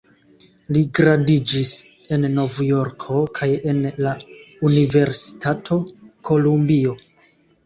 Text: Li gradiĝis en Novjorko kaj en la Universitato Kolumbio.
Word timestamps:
Li 0.75 0.79
gradiĝis 0.99 1.73
en 2.17 2.25
Novjorko 2.37 3.19
kaj 3.41 3.51
en 3.73 3.83
la 4.07 4.15
Universitato 4.71 5.79
Kolumbio. 6.33 6.99